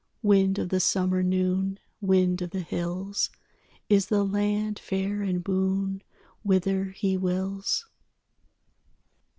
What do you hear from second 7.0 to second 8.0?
wills?